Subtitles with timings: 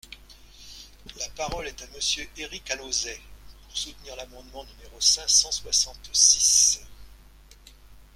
[1.19, 3.21] La parole est à Monsieur Éric Alauzet,
[3.67, 6.81] pour soutenir l’amendement numéro cinq cent soixante-six.